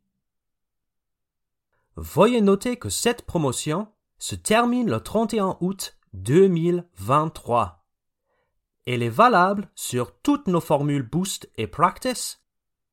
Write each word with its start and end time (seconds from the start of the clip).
Veuillez 1.97 2.41
noter 2.41 2.75
que 2.75 2.89
cette 2.89 3.25
promotion 3.25 3.87
se 4.17 4.35
termine 4.35 4.89
le 4.89 4.99
31 4.99 5.55
août 5.61 5.95
2023. 6.15 7.85
Elle 8.85 9.03
est 9.03 9.09
valable 9.09 9.69
sur 9.75 10.17
toutes 10.21 10.47
nos 10.47 10.61
formules 10.61 11.03
Boost 11.03 11.49
et 11.57 11.67
Practice, 11.67 12.41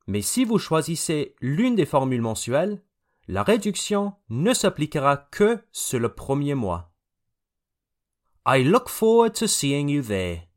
mais 0.07 0.23
si 0.23 0.45
vous 0.45 0.59
choisissez 0.59 1.37
l'une 1.41 1.75
des 1.77 1.87
formules 1.87 2.23
mensuelles, 2.23 2.83
la 3.29 3.43
réduction 3.43 4.15
ne 4.29 4.53
s'appliquera 4.53 5.17
que 5.17 5.63
sur 5.71 6.01
le 6.01 6.13
premier 6.13 6.55
mois. 6.55 6.93
I 8.47 8.65
look 8.65 8.89
forward 8.89 9.35
to 9.35 9.47
seeing 9.47 9.89
you 9.89 10.03
there. 10.03 10.49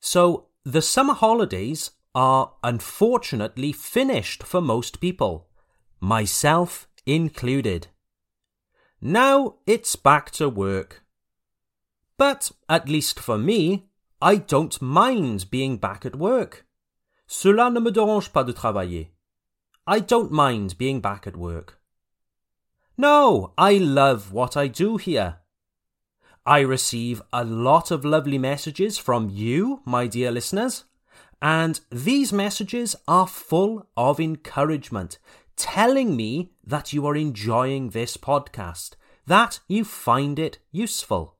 So, 0.00 0.50
the 0.64 0.80
summer 0.80 1.14
holidays 1.14 1.92
are 2.14 2.56
unfortunately 2.64 3.72
finished 3.72 4.42
for 4.42 4.60
most 4.60 4.98
people, 5.00 5.46
myself 6.00 6.88
included. 7.06 7.88
Now 9.00 9.56
it's 9.66 9.96
back 9.96 10.30
to 10.32 10.48
work. 10.48 11.02
But, 12.18 12.50
at 12.68 12.88
least 12.88 13.20
for 13.20 13.36
me, 13.36 13.88
I 14.22 14.36
don't 14.36 14.80
mind 14.80 15.50
being 15.50 15.76
back 15.76 16.06
at 16.06 16.16
work. 16.16 16.64
Cela 17.26 17.70
ne 17.70 17.80
me 17.80 17.90
dérange 17.90 18.32
pas 18.32 18.44
de 18.44 18.52
travailler. 18.52 19.08
I 19.86 20.00
don't 20.00 20.32
mind 20.32 20.78
being 20.78 21.00
back 21.00 21.26
at 21.26 21.36
work. 21.36 21.78
No, 22.96 23.52
I 23.58 23.76
love 23.76 24.32
what 24.32 24.56
I 24.56 24.68
do 24.68 24.96
here. 24.96 25.36
I 26.46 26.60
receive 26.60 27.20
a 27.32 27.44
lot 27.44 27.90
of 27.90 28.04
lovely 28.04 28.38
messages 28.38 28.96
from 28.96 29.28
you, 29.28 29.82
my 29.84 30.06
dear 30.06 30.30
listeners, 30.30 30.84
and 31.42 31.80
these 31.90 32.32
messages 32.32 32.96
are 33.06 33.26
full 33.26 33.86
of 33.96 34.18
encouragement 34.18 35.18
telling 35.56 36.16
me 36.16 36.52
that 36.64 36.92
you 36.92 37.06
are 37.06 37.16
enjoying 37.16 37.90
this 37.90 38.16
podcast, 38.16 38.94
that 39.26 39.60
you 39.66 39.84
find 39.84 40.38
it 40.38 40.58
useful, 40.70 41.36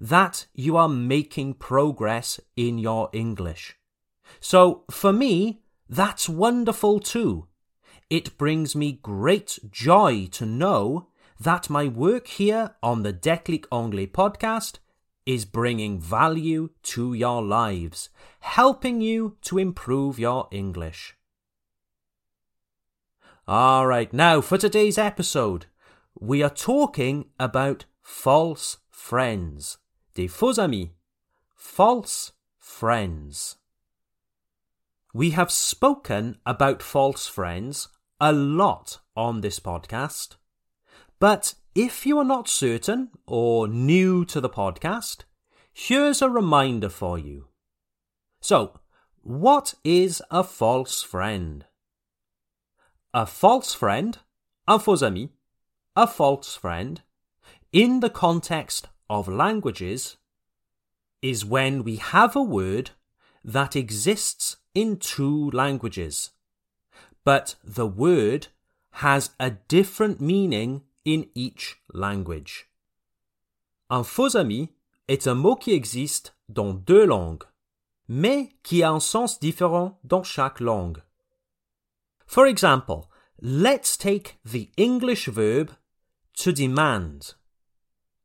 that 0.00 0.46
you 0.54 0.76
are 0.76 0.88
making 0.88 1.54
progress 1.54 2.40
in 2.56 2.78
your 2.78 3.10
English. 3.12 3.76
So 4.40 4.84
for 4.90 5.12
me, 5.12 5.62
that's 5.88 6.28
wonderful 6.28 7.00
too. 7.00 7.48
It 8.10 8.38
brings 8.38 8.74
me 8.74 8.92
great 8.92 9.58
joy 9.70 10.28
to 10.32 10.46
know 10.46 11.08
that 11.38 11.70
my 11.70 11.86
work 11.86 12.26
here 12.26 12.74
on 12.82 13.02
the 13.02 13.12
Declic 13.12 13.66
Anglais 13.70 14.06
podcast 14.06 14.78
is 15.26 15.44
bringing 15.44 16.00
value 16.00 16.70
to 16.82 17.12
your 17.12 17.42
lives, 17.42 18.08
helping 18.40 19.02
you 19.02 19.36
to 19.42 19.58
improve 19.58 20.18
your 20.18 20.48
English. 20.50 21.17
Alright, 23.48 24.12
now 24.12 24.42
for 24.42 24.58
today's 24.58 24.98
episode, 24.98 25.64
we 26.20 26.42
are 26.42 26.50
talking 26.50 27.30
about 27.40 27.86
false 28.02 28.76
friends. 28.90 29.78
Des 30.12 30.28
faux 30.28 30.58
amis. 30.58 30.90
False 31.56 32.32
friends. 32.58 33.56
We 35.14 35.30
have 35.30 35.50
spoken 35.50 36.36
about 36.44 36.82
false 36.82 37.26
friends 37.26 37.88
a 38.20 38.34
lot 38.34 38.98
on 39.16 39.40
this 39.40 39.60
podcast. 39.60 40.36
But 41.18 41.54
if 41.74 42.04
you 42.04 42.18
are 42.18 42.24
not 42.24 42.50
certain 42.50 43.08
or 43.26 43.66
new 43.66 44.26
to 44.26 44.42
the 44.42 44.50
podcast, 44.50 45.24
here's 45.72 46.20
a 46.20 46.28
reminder 46.28 46.90
for 46.90 47.18
you. 47.18 47.46
So, 48.42 48.78
what 49.22 49.72
is 49.84 50.20
a 50.30 50.44
false 50.44 51.02
friend? 51.02 51.64
A 53.14 53.24
false 53.24 53.72
friend, 53.72 54.18
un 54.66 54.78
faux 54.78 55.02
ami, 55.02 55.30
a 55.96 56.06
false 56.06 56.54
friend, 56.54 57.00
in 57.72 58.00
the 58.00 58.10
context 58.10 58.88
of 59.08 59.28
languages, 59.28 60.18
is 61.22 61.42
when 61.42 61.84
we 61.84 61.96
have 61.96 62.36
a 62.36 62.42
word 62.42 62.90
that 63.42 63.74
exists 63.74 64.58
in 64.74 64.98
two 64.98 65.50
languages, 65.52 66.32
but 67.24 67.54
the 67.64 67.86
word 67.86 68.48
has 68.90 69.30
a 69.40 69.52
different 69.68 70.20
meaning 70.20 70.82
in 71.06 71.28
each 71.34 71.76
language. 71.94 72.66
Un 73.88 74.04
faux 74.04 74.34
ami 74.34 74.74
est 75.08 75.26
un 75.26 75.34
mot 75.34 75.56
qui 75.56 75.72
existe 75.72 76.34
dans 76.52 76.74
deux 76.74 77.06
langues, 77.06 77.44
mais 78.06 78.50
qui 78.62 78.82
a 78.82 78.90
un 78.90 79.00
sens 79.00 79.40
différent 79.40 79.98
dans 80.04 80.22
chaque 80.22 80.60
langue. 80.60 81.00
For 82.28 82.46
example, 82.46 83.10
let's 83.40 83.96
take 83.96 84.38
the 84.44 84.70
English 84.76 85.26
verb 85.26 85.72
to 86.34 86.52
demand. 86.52 87.34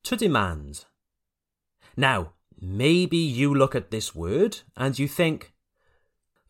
To 0.04 0.16
demand. 0.16 0.86
Now, 1.98 2.34
maybe 2.62 3.18
you 3.18 3.56
look 3.56 3.74
at 3.74 3.90
this 3.90 4.14
word 4.14 4.60
and 4.78 5.00
you 5.00 5.08
think, 5.08 5.54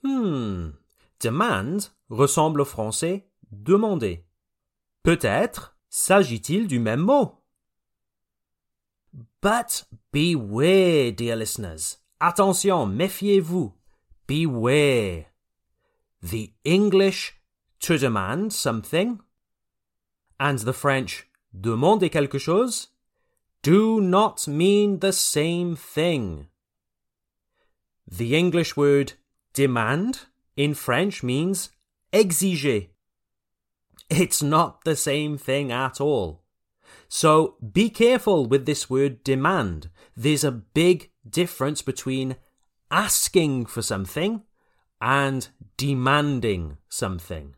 hmm, 0.04 0.72
demand 1.20 1.90
ressemble 2.10 2.62
au 2.62 2.66
français 2.66 3.24
demander. 3.50 4.26
Peut-être 5.04 5.74
S'agit-il 5.96 6.66
du 6.66 6.80
même 6.80 7.02
mot? 7.02 7.44
But 9.42 9.86
beware, 10.12 11.12
dear 11.12 11.36
listeners. 11.36 12.00
Attention, 12.20 12.88
méfiez-vous. 12.88 13.74
Beware. 14.26 15.26
The 16.24 16.52
English 16.66 17.36
to 17.84 17.98
demand 17.98 18.54
something 18.54 19.20
and 20.40 20.60
the 20.60 20.74
French 20.74 21.28
demander 21.54 22.10
quelque 22.10 22.40
chose 22.40 22.88
do 23.62 24.00
not 24.00 24.48
mean 24.48 25.00
the 25.00 25.12
same 25.12 25.76
thing. 25.76 26.48
The 28.08 28.36
English 28.36 28.78
word 28.78 29.14
demand 29.54 30.22
in 30.56 30.74
French 30.74 31.24
means 31.24 31.70
exiger. 32.14 32.88
It's 34.10 34.42
not 34.42 34.86
the 34.86 34.96
same 34.96 35.38
thing 35.38 35.72
at 35.72 36.00
all. 36.00 36.42
So 37.10 37.56
be 37.74 37.90
careful 37.90 38.46
with 38.46 38.66
this 38.66 38.90
word 38.90 39.24
demand. 39.26 39.90
There's 40.16 40.46
a 40.46 40.52
big 40.52 41.12
difference 41.30 41.82
between 41.82 42.38
asking 42.90 43.66
for 43.66 43.82
something 43.82 44.44
and 45.02 45.50
demanding 45.76 46.78
something. 46.88 47.56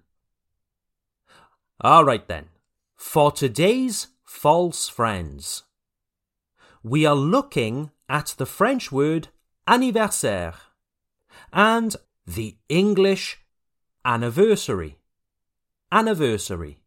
Alright 1.84 2.28
then, 2.28 2.50
for 2.96 3.32
today's 3.32 4.08
false 4.24 4.88
friends, 4.88 5.64
we 6.84 7.06
are 7.06 7.16
looking 7.16 7.92
at 8.08 8.36
the 8.38 8.46
French 8.46 8.92
word 8.92 9.28
anniversaire 9.68 10.56
and 11.52 11.96
the 12.26 12.56
English 12.70 13.40
anniversary 14.06 14.98
anniversary. 15.92 16.78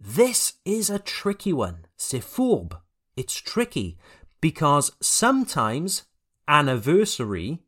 This 0.00 0.54
is 0.64 0.90
a 0.90 0.98
tricky 0.98 1.52
one. 1.52 1.86
C'est 1.96 2.22
fourbe. 2.22 2.76
It's 3.16 3.36
tricky 3.36 3.98
because 4.40 4.92
sometimes 5.00 6.04
anniversary 6.46 7.60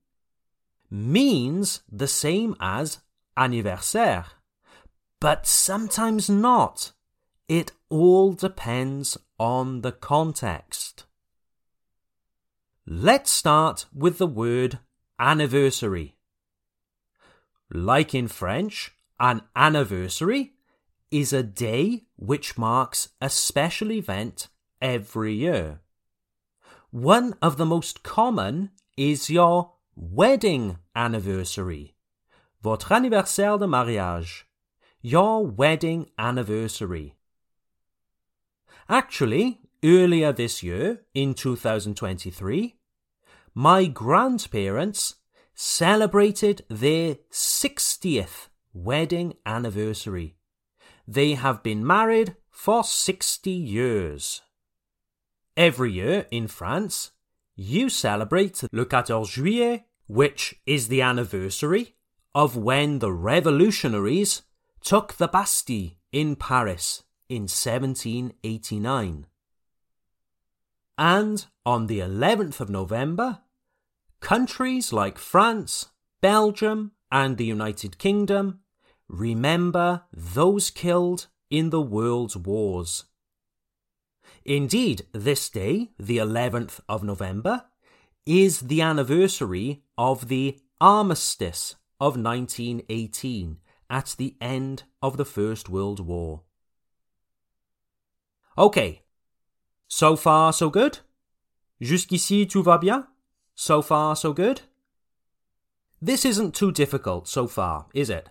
means 0.90 1.80
the 1.90 2.06
same 2.06 2.54
as 2.60 2.98
anniversaire, 3.36 4.26
but 5.26 5.44
sometimes 5.44 6.30
not. 6.30 6.92
It 7.48 7.72
all 7.88 8.32
depends 8.32 9.18
on 9.40 9.80
the 9.80 9.90
context. 9.90 11.04
Let's 12.86 13.32
start 13.32 13.86
with 13.92 14.18
the 14.18 14.28
word 14.28 14.78
anniversary. 15.18 16.14
Like 17.72 18.14
in 18.14 18.28
French, 18.28 18.92
an 19.18 19.42
anniversary 19.56 20.52
is 21.10 21.32
a 21.32 21.42
day 21.42 22.04
which 22.14 22.56
marks 22.56 23.08
a 23.20 23.28
special 23.28 23.90
event 23.90 24.46
every 24.80 25.34
year. 25.34 25.80
One 26.92 27.34
of 27.42 27.56
the 27.56 27.66
most 27.66 28.04
common 28.04 28.70
is 28.96 29.28
your 29.28 29.72
wedding 29.96 30.78
anniversary. 30.94 31.96
Votre 32.62 32.92
anniversaire 32.94 33.58
de 33.58 33.66
mariage. 33.66 34.45
Your 35.02 35.46
wedding 35.46 36.10
anniversary. 36.18 37.14
Actually, 38.88 39.60
earlier 39.84 40.32
this 40.32 40.62
year, 40.62 41.02
in 41.14 41.34
2023, 41.34 42.76
my 43.54 43.86
grandparents 43.86 45.16
celebrated 45.54 46.64
their 46.68 47.16
60th 47.30 48.48
wedding 48.72 49.34
anniversary. 49.44 50.36
They 51.06 51.34
have 51.34 51.62
been 51.62 51.86
married 51.86 52.36
for 52.50 52.82
60 52.82 53.50
years. 53.50 54.42
Every 55.56 55.92
year 55.92 56.26
in 56.30 56.48
France, 56.48 57.12
you 57.54 57.88
celebrate 57.88 58.62
le 58.72 58.84
14 58.84 59.24
juillet, 59.24 59.84
which 60.06 60.56
is 60.66 60.88
the 60.88 61.02
anniversary 61.02 61.94
of 62.34 62.56
when 62.56 62.98
the 62.98 63.12
revolutionaries 63.12 64.42
took 64.86 65.14
the 65.14 65.26
Bastille 65.26 65.90
in 66.12 66.36
Paris 66.36 67.02
in 67.28 67.42
1789. 67.48 69.26
And 70.96 71.46
on 71.66 71.88
the 71.88 71.98
11th 71.98 72.60
of 72.60 72.70
November, 72.70 73.40
countries 74.20 74.92
like 74.92 75.18
France, 75.18 75.86
Belgium, 76.20 76.92
and 77.10 77.36
the 77.36 77.44
United 77.44 77.98
Kingdom 77.98 78.60
remember 79.08 80.02
those 80.12 80.70
killed 80.70 81.26
in 81.50 81.70
the 81.70 81.82
world's 81.82 82.36
wars. 82.36 83.06
Indeed, 84.44 85.04
this 85.10 85.50
day, 85.50 85.90
the 85.98 86.18
11th 86.18 86.78
of 86.88 87.02
November, 87.02 87.64
is 88.24 88.60
the 88.60 88.82
anniversary 88.82 89.82
of 89.98 90.28
the 90.28 90.60
armistice 90.80 91.74
of 91.98 92.16
1918 92.16 93.58
at 93.88 94.14
the 94.18 94.36
end 94.40 94.84
of 95.02 95.16
the 95.16 95.24
First 95.24 95.68
World 95.68 96.00
War. 96.00 96.42
Okay, 98.58 99.02
so 99.88 100.16
far 100.16 100.52
so 100.52 100.70
good? 100.70 100.98
Jusqu'ici 101.80 102.48
tout 102.48 102.64
va 102.64 102.78
bien? 102.78 103.04
So 103.54 103.82
far 103.82 104.16
so 104.16 104.32
good? 104.32 104.62
This 106.00 106.24
isn't 106.24 106.54
too 106.54 106.72
difficult 106.72 107.28
so 107.28 107.46
far, 107.46 107.86
is 107.94 108.10
it? 108.10 108.28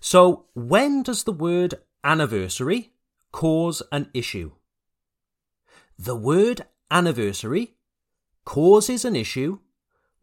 So, 0.00 0.46
when 0.54 1.02
does 1.02 1.24
the 1.24 1.32
word 1.32 1.74
anniversary 2.02 2.92
cause 3.32 3.82
an 3.92 4.10
issue? 4.12 4.52
The 5.98 6.16
word 6.16 6.66
anniversary 6.90 7.76
causes 8.44 9.04
an 9.04 9.16
issue 9.16 9.60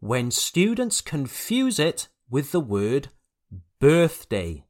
when 0.00 0.30
students 0.30 1.00
confuse 1.00 1.78
it 1.78 2.08
with 2.28 2.52
the 2.52 2.60
word 2.60 3.08
birthday. 3.84 4.64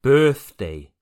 Birthday. 0.00 0.92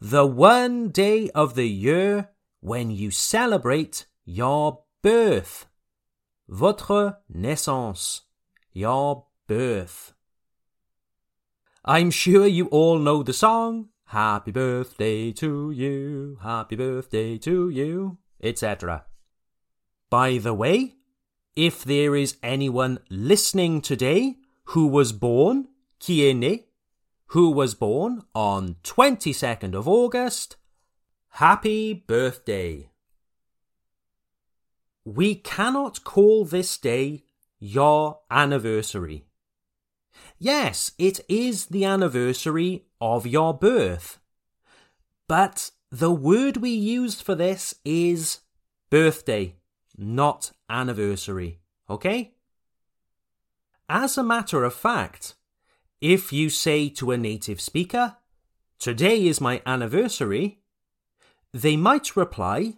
The 0.00 0.26
one 0.26 0.88
day 0.88 1.30
of 1.30 1.54
the 1.54 1.68
year 1.68 2.30
when 2.58 2.90
you 2.90 3.12
celebrate 3.12 4.06
your 4.24 4.80
birth. 5.02 5.66
votre 6.48 7.18
naissance, 7.28 8.22
your 8.72 9.26
birth. 9.46 10.14
I'm 11.84 12.10
sure 12.10 12.48
you 12.48 12.66
all 12.70 12.98
know 12.98 13.22
the 13.22 13.32
song 13.32 13.90
Happy 14.06 14.50
birthday 14.50 15.30
to 15.30 15.70
you, 15.70 16.38
happy 16.42 16.74
birthday 16.74 17.38
to 17.38 17.70
you, 17.70 18.18
etc. 18.42 19.04
By 20.10 20.38
the 20.38 20.54
way, 20.54 20.96
if 21.54 21.84
there 21.84 22.16
is 22.16 22.36
anyone 22.42 22.98
listening 23.10 23.80
today 23.80 24.38
who 24.70 24.88
was 24.88 25.12
born, 25.12 25.68
qui 26.04 26.20
est 26.22 26.34
né, 26.34 26.64
who 27.28 27.50
was 27.50 27.74
born 27.74 28.22
on 28.34 28.76
22nd 28.84 29.74
of 29.74 29.88
August, 29.88 30.56
happy 31.40 31.94
birthday. 31.94 32.90
We 35.06 35.34
cannot 35.34 36.04
call 36.04 36.44
this 36.44 36.76
day 36.76 37.24
your 37.58 38.18
anniversary. 38.30 39.24
Yes, 40.38 40.92
it 40.98 41.20
is 41.26 41.66
the 41.66 41.86
anniversary 41.86 42.84
of 43.00 43.26
your 43.26 43.54
birth. 43.54 44.18
But 45.26 45.70
the 45.90 46.12
word 46.12 46.58
we 46.58 46.68
used 46.68 47.22
for 47.22 47.34
this 47.34 47.76
is 47.82 48.40
birthday, 48.90 49.54
not 49.96 50.52
anniversary. 50.68 51.60
Okay? 51.88 52.34
As 53.88 54.18
a 54.18 54.22
matter 54.22 54.64
of 54.64 54.74
fact, 54.74 55.34
if 56.00 56.32
you 56.32 56.50
say 56.50 56.88
to 56.90 57.10
a 57.10 57.16
native 57.16 57.60
speaker, 57.60 58.16
Today 58.78 59.26
is 59.26 59.40
my 59.40 59.62
anniversary, 59.64 60.58
they 61.52 61.76
might 61.76 62.16
reply, 62.16 62.74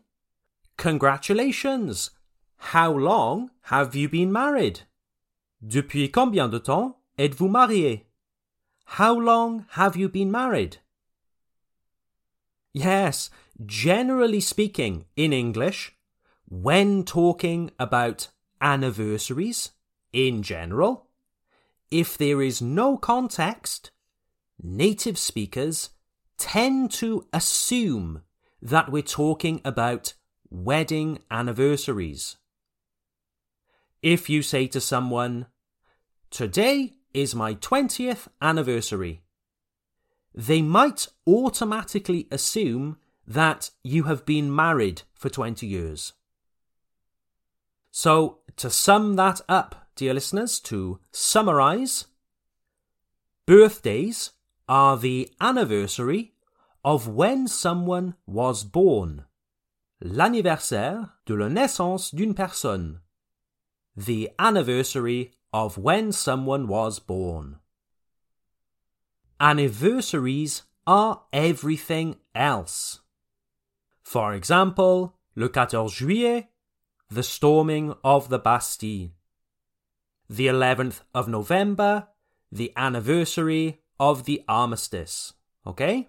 Congratulations! 0.76 2.10
How 2.58 2.92
long 2.92 3.50
have 3.62 3.94
you 3.94 4.08
been 4.08 4.30
married? 4.30 4.82
Depuis 5.66 6.10
combien 6.10 6.50
de 6.50 6.58
temps 6.60 6.96
êtes-vous 7.18 7.48
marié? 7.48 8.04
How 8.84 9.18
long 9.18 9.66
have 9.70 9.96
you 9.96 10.08
been 10.08 10.30
married? 10.30 10.78
Yes, 12.72 13.30
generally 13.64 14.40
speaking, 14.40 15.06
in 15.16 15.32
English, 15.32 15.96
when 16.48 17.04
talking 17.04 17.70
about 17.78 18.28
anniversaries 18.60 19.70
in 20.12 20.42
general, 20.42 21.05
if 21.90 22.18
there 22.18 22.42
is 22.42 22.60
no 22.60 22.96
context, 22.96 23.90
native 24.62 25.18
speakers 25.18 25.90
tend 26.38 26.90
to 26.92 27.26
assume 27.32 28.22
that 28.60 28.90
we're 28.90 29.02
talking 29.02 29.60
about 29.64 30.14
wedding 30.50 31.20
anniversaries. 31.30 32.36
If 34.02 34.28
you 34.28 34.42
say 34.42 34.66
to 34.68 34.80
someone, 34.80 35.46
Today 36.30 36.94
is 37.14 37.34
my 37.34 37.54
20th 37.54 38.28
anniversary. 38.42 39.22
They 40.34 40.60
might 40.60 41.08
automatically 41.26 42.28
assume 42.30 42.98
that 43.26 43.70
you 43.82 44.02
have 44.02 44.26
been 44.26 44.54
married 44.54 45.02
for 45.14 45.30
20 45.30 45.66
years. 45.66 46.12
So, 47.90 48.40
to 48.56 48.68
sum 48.68 49.16
that 49.16 49.40
up, 49.48 49.85
dear 49.96 50.14
listeners, 50.14 50.60
to 50.60 51.00
summarize, 51.10 52.06
birthdays 53.46 54.32
are 54.68 54.96
the 54.96 55.30
anniversary 55.40 56.32
of 56.84 57.08
when 57.08 57.48
someone 57.48 58.14
was 58.26 58.62
born. 58.62 59.24
L'anniversaire 60.00 61.14
de 61.24 61.34
la 61.34 61.48
naissance 61.48 62.10
d'une 62.10 62.34
personne. 62.34 63.00
The 63.96 64.30
anniversary 64.38 65.32
of 65.52 65.78
when 65.78 66.12
someone 66.12 66.68
was 66.68 66.98
born. 66.98 67.56
Anniversaries 69.40 70.62
are 70.86 71.22
everything 71.32 72.16
else. 72.34 73.00
For 74.02 74.34
example, 74.34 75.16
le 75.34 75.48
14 75.48 75.88
juillet, 75.88 76.48
the 77.10 77.22
storming 77.22 77.94
of 78.04 78.28
the 78.28 78.38
Bastille. 78.38 79.10
The 80.28 80.46
11th 80.46 81.00
of 81.14 81.28
November, 81.28 82.08
the 82.50 82.72
anniversary 82.76 83.80
of 83.98 84.24
the 84.24 84.42
armistice. 84.48 85.32
Okay? 85.66 86.08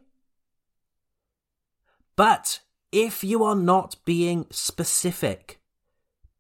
But 2.16 2.62
if 2.92 3.24
you 3.24 3.44
are 3.44 3.56
not 3.56 3.98
being 4.06 4.48
specific, 4.50 5.60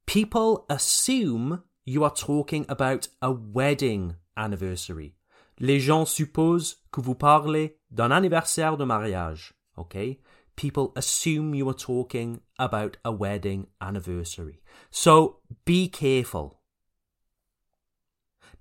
people 0.05 0.65
assume 0.69 1.63
you 1.85 2.03
are 2.03 2.13
talking 2.13 2.65
about 2.67 3.07
a 3.21 3.31
wedding 3.31 4.15
anniversary. 4.35 5.15
Les 5.59 5.79
gens 5.79 6.09
supposent 6.09 6.75
que 6.91 7.01
vous 7.01 7.15
parlez 7.15 7.75
d'un 7.91 8.11
anniversaire 8.11 8.77
de 8.77 8.85
mariage. 8.85 9.53
Okay? 9.77 10.19
People 10.55 10.91
assume 10.95 11.53
you 11.53 11.69
are 11.69 11.73
talking 11.73 12.41
about 12.57 12.97
a 13.05 13.11
wedding 13.11 13.67
anniversary. 13.79 14.61
So 14.89 15.37
be 15.65 15.87
careful. 15.87 16.56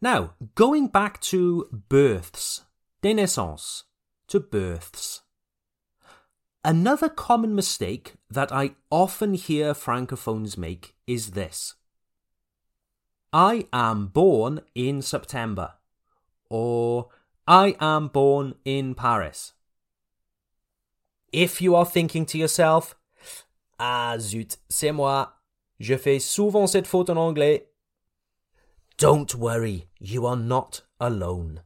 Now, 0.00 0.34
going 0.54 0.88
back 0.88 1.20
to 1.22 1.68
births, 1.88 2.64
des 3.02 3.14
naissances, 3.14 3.84
to 4.28 4.40
births. 4.40 5.22
Another 6.64 7.08
common 7.08 7.54
mistake 7.54 8.14
that 8.28 8.52
I 8.52 8.72
often 8.90 9.34
hear 9.34 9.72
francophones 9.72 10.58
make 10.58 10.94
is 11.06 11.30
this. 11.30 11.74
I 13.32 13.66
am 13.72 14.08
born 14.08 14.60
in 14.74 15.02
September. 15.02 15.74
Or 16.50 17.08
I 17.46 17.76
am 17.80 18.08
born 18.08 18.54
in 18.64 18.94
Paris. 18.94 19.52
If 21.32 21.60
you 21.60 21.74
are 21.74 21.86
thinking 21.86 22.26
to 22.26 22.38
yourself, 22.38 22.96
Ah 23.78 24.16
zut, 24.18 24.56
c'est 24.68 24.92
moi, 24.92 25.34
je 25.78 25.96
fais 25.96 26.18
souvent 26.18 26.66
cette 26.66 26.86
faute 26.86 27.10
en 27.10 27.16
anglais. 27.16 27.68
Don't 28.98 29.34
worry, 29.34 29.88
you 29.98 30.24
are 30.24 30.36
not 30.36 30.82
alone. 30.98 31.60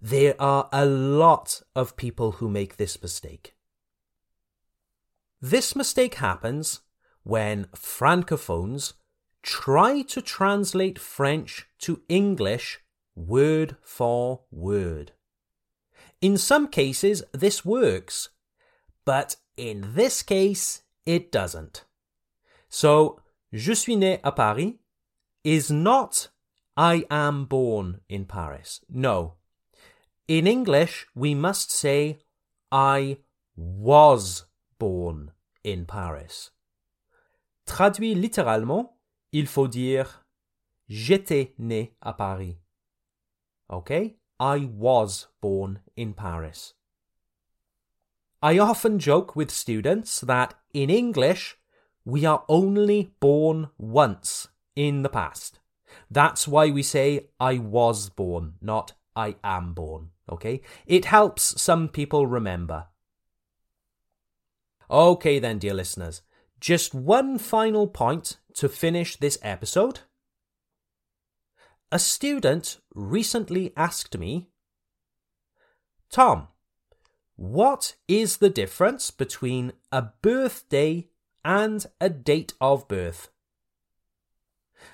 There 0.00 0.34
are 0.40 0.68
a 0.72 0.86
lot 0.86 1.62
of 1.76 1.96
people 1.96 2.32
who 2.32 2.48
make 2.48 2.76
this 2.76 3.02
mistake. 3.02 3.54
This 5.42 5.76
mistake 5.76 6.14
happens 6.14 6.80
when 7.22 7.66
francophones 7.74 8.94
try 9.42 10.02
to 10.02 10.22
translate 10.22 10.98
French 10.98 11.66
to 11.80 12.00
English 12.08 12.80
word 13.14 13.76
for 13.82 14.40
word. 14.50 15.12
In 16.22 16.38
some 16.38 16.68
cases, 16.68 17.22
this 17.32 17.64
works, 17.64 18.30
but 19.04 19.36
in 19.56 19.94
this 19.94 20.22
case, 20.22 20.82
it 21.04 21.30
doesn't. 21.30 21.84
So, 22.68 23.20
je 23.52 23.74
suis 23.74 23.96
né 23.96 24.20
à 24.22 24.34
Paris 24.34 24.74
is 25.44 25.70
not 25.70 26.28
I 26.76 27.04
am 27.10 27.44
born 27.46 28.00
in 28.08 28.24
Paris. 28.24 28.80
No. 28.88 29.34
In 30.28 30.46
English, 30.46 31.06
we 31.14 31.34
must 31.34 31.70
say 31.70 32.18
I 32.70 33.18
was 33.56 34.46
born 34.78 35.32
in 35.64 35.86
Paris. 35.86 36.50
Traduit 37.66 38.14
littéralement, 38.14 38.94
il 39.32 39.46
faut 39.46 39.68
dire 39.68 40.24
J'étais 40.88 41.54
né 41.58 41.92
à 42.02 42.16
Paris. 42.16 42.58
Okay? 43.70 44.16
I 44.40 44.68
was 44.76 45.28
born 45.40 45.80
in 45.96 46.14
Paris. 46.14 46.74
I 48.42 48.58
often 48.58 48.98
joke 48.98 49.36
with 49.36 49.50
students 49.50 50.20
that 50.22 50.54
in 50.72 50.90
English, 50.90 51.58
we 52.04 52.24
are 52.24 52.44
only 52.48 53.12
born 53.20 53.68
once 53.78 54.48
in 54.74 55.02
the 55.02 55.10
past. 55.10 55.59
That's 56.10 56.48
why 56.48 56.70
we 56.70 56.82
say 56.82 57.28
I 57.38 57.58
was 57.58 58.08
born, 58.08 58.54
not 58.60 58.94
I 59.14 59.36
am 59.44 59.74
born. 59.74 60.10
Okay? 60.30 60.60
It 60.86 61.04
helps 61.06 61.60
some 61.60 61.88
people 61.88 62.26
remember. 62.26 62.86
Okay, 64.90 65.38
then, 65.38 65.58
dear 65.58 65.74
listeners, 65.74 66.22
just 66.58 66.94
one 66.94 67.38
final 67.38 67.86
point 67.86 68.38
to 68.54 68.68
finish 68.68 69.16
this 69.16 69.38
episode. 69.42 70.00
A 71.92 71.98
student 71.98 72.78
recently 72.94 73.72
asked 73.76 74.18
me, 74.18 74.48
Tom, 76.10 76.48
what 77.36 77.94
is 78.08 78.38
the 78.38 78.50
difference 78.50 79.10
between 79.10 79.72
a 79.90 80.02
birthday 80.22 81.08
and 81.44 81.86
a 82.00 82.10
date 82.10 82.52
of 82.60 82.88
birth? 82.88 83.30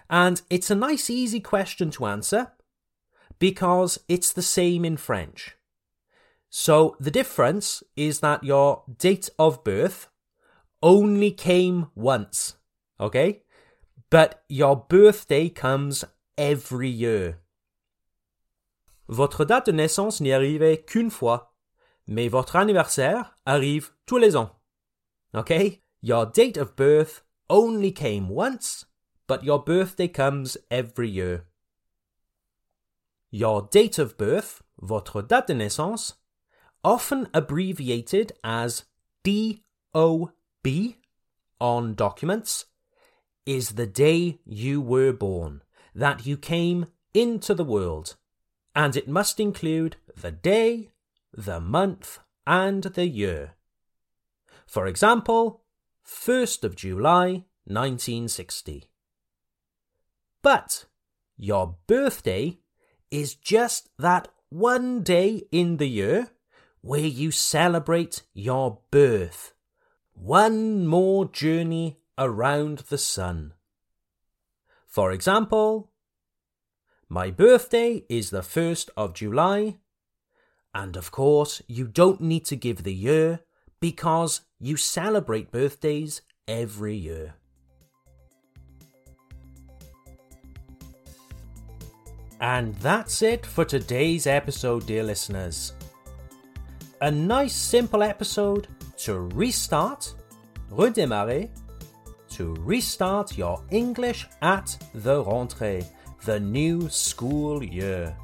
And 0.09 0.43
it's 0.51 0.71
a 0.71 0.75
nice, 0.75 1.11
easy 1.11 1.41
question 1.41 1.91
to 1.93 2.07
answer 2.07 2.53
because 3.39 3.99
it's 4.09 4.33
the 4.33 4.43
same 4.43 4.85
in 4.85 4.97
French. 4.97 5.57
So 6.49 6.97
the 7.01 7.11
difference 7.11 7.83
is 7.97 8.21
that 8.21 8.45
your 8.45 8.85
date 8.99 9.29
of 9.39 9.65
birth 9.65 10.09
only 10.83 11.31
came 11.31 11.89
once, 11.95 12.55
okay? 13.01 13.43
but 14.11 14.45
your 14.49 14.77
birthday 14.89 15.49
comes 15.49 16.05
every 16.39 16.89
year. 16.89 17.41
Votre 19.09 19.45
date 19.45 19.67
de 19.67 19.73
naissance 19.73 20.21
n'y 20.21 20.33
arrivait 20.33 20.85
qu'une 20.85 21.11
fois, 21.11 21.55
mais 22.07 22.29
votre 22.29 22.57
anniversaire 22.57 23.37
arrive 23.47 23.91
tous 24.07 24.19
les 24.19 24.37
ans. 24.37 24.51
Okay? 25.35 25.83
Your 26.03 26.27
date 26.27 26.57
of 26.57 26.77
birth 26.77 27.25
only 27.49 27.93
came 27.93 28.29
once, 28.29 28.87
but 29.27 29.45
your 29.45 29.63
birthday 29.63 30.09
comes 30.09 30.57
every 30.71 31.09
year. 31.09 31.45
Your 33.31 33.69
date 33.71 33.99
of 33.99 34.17
birth, 34.17 34.63
votre 34.81 35.23
date 35.23 35.49
de 35.49 35.55
naissance, 35.55 36.15
often 36.85 37.29
abbreviated 37.35 38.33
as 38.45 38.85
DOB 39.25 40.69
on 41.61 41.95
documents, 41.95 42.67
is 43.45 43.71
the 43.71 43.87
day 43.87 44.39
you 44.45 44.81
were 44.81 45.13
born, 45.13 45.63
that 45.95 46.27
you 46.27 46.37
came 46.37 46.87
into 47.15 47.55
the 47.55 47.65
world, 47.65 48.17
and 48.75 48.97
it 48.97 49.09
must 49.09 49.41
include 49.41 49.97
the 50.17 50.31
day, 50.31 50.91
the 51.33 51.61
month, 51.61 52.19
and 52.47 52.83
the 52.83 53.07
year. 53.07 53.55
For 54.67 54.87
example, 54.87 55.63
1st 56.07 56.65
of 56.65 56.77
July 56.77 57.45
1960. 57.65 58.89
But 60.47 60.85
your 61.37 61.75
birthday 61.89 62.59
is 63.11 63.35
just 63.35 63.89
that 63.99 64.29
one 64.49 65.03
day 65.03 65.43
in 65.51 65.79
the 65.79 65.89
year 65.89 66.29
where 66.83 67.01
you 67.01 67.33
celebrate 67.33 68.23
your 68.33 68.79
birth. 68.93 69.55
One 70.13 70.87
more 70.87 71.25
journey 71.25 71.99
around 72.17 72.85
the 72.91 72.97
sun. 72.97 73.55
For 74.87 75.11
example, 75.11 75.91
my 77.09 77.33
birthday 77.33 78.05
is 78.09 78.31
the 78.31 78.43
1st 78.43 78.91
of 78.97 79.15
July, 79.15 79.79
and 80.73 80.97
of 80.97 81.11
course, 81.11 81.61
you 81.67 81.89
don't 81.89 82.21
need 82.21 82.45
to 82.45 82.55
give 82.55 82.85
the 82.85 82.95
year 82.95 83.41
because 83.81 84.43
you 84.61 84.77
celebrate 84.77 85.51
birthdays 85.51 86.23
every 86.47 86.95
year. 86.95 87.35
And 92.41 92.75
that's 92.77 93.23
it 93.23 93.47
for 93.47 93.65
today's 93.65 94.27
episode, 94.27 94.87
dear 94.87 95.03
listeners. 95.03 95.73
A 97.01 97.11
nice 97.11 97.55
simple 97.55 98.03
episode 98.03 98.69
to 98.99 99.21
restart, 99.35 100.15
redémarrer, 100.71 101.49
to 102.31 102.55
restart 102.61 103.39
your 103.39 103.63
English 103.71 104.27
at 104.43 104.77
the 104.95 105.25
rentrée, 105.25 105.87
the 106.25 106.39
new 106.39 106.89
school 106.91 107.63
year. 107.63 108.15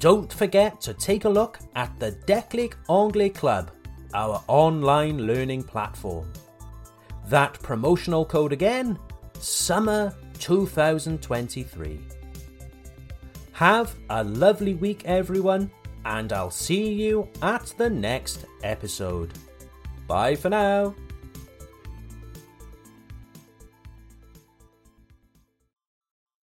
Don't 0.00 0.32
forget 0.32 0.80
to 0.80 0.94
take 0.94 1.26
a 1.26 1.28
look 1.28 1.60
at 1.76 1.96
the 2.00 2.12
Declic 2.26 2.74
Anglais 2.88 3.28
Club, 3.28 3.70
our 4.14 4.42
online 4.48 5.26
learning 5.26 5.62
platform. 5.62 6.32
That 7.28 7.60
promotional 7.62 8.24
code 8.24 8.52
again, 8.52 8.98
summer 9.38 10.12
2023. 10.40 12.09
Have 13.60 13.94
a 14.08 14.24
lovely 14.24 14.72
week, 14.72 15.02
everyone, 15.04 15.70
and 16.06 16.32
I'll 16.32 16.50
see 16.50 16.94
you 16.94 17.28
at 17.42 17.74
the 17.76 17.90
next 17.90 18.46
episode. 18.62 19.34
Bye 20.06 20.34
for 20.34 20.48
now. 20.48 20.94